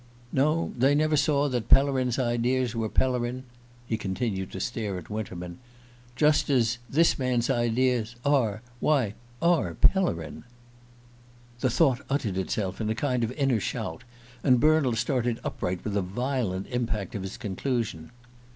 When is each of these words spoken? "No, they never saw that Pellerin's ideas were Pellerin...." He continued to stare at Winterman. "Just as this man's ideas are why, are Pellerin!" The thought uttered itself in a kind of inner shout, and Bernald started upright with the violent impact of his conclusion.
"No, 0.33 0.73
they 0.75 0.95
never 0.95 1.15
saw 1.15 1.47
that 1.49 1.69
Pellerin's 1.69 2.17
ideas 2.17 2.73
were 2.75 2.89
Pellerin...." 2.89 3.43
He 3.87 3.97
continued 3.97 4.51
to 4.51 4.59
stare 4.59 4.97
at 4.97 5.11
Winterman. 5.11 5.59
"Just 6.15 6.49
as 6.49 6.79
this 6.89 7.19
man's 7.19 7.51
ideas 7.51 8.15
are 8.25 8.63
why, 8.79 9.13
are 9.43 9.75
Pellerin!" 9.75 10.43
The 11.59 11.69
thought 11.69 12.01
uttered 12.09 12.39
itself 12.39 12.81
in 12.81 12.89
a 12.89 12.95
kind 12.95 13.23
of 13.23 13.31
inner 13.33 13.59
shout, 13.59 14.03
and 14.43 14.59
Bernald 14.59 14.97
started 14.97 15.39
upright 15.43 15.83
with 15.83 15.93
the 15.93 16.01
violent 16.01 16.65
impact 16.69 17.13
of 17.13 17.21
his 17.21 17.37
conclusion. 17.37 18.09